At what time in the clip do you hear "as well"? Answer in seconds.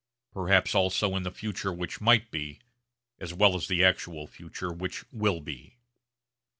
3.19-3.53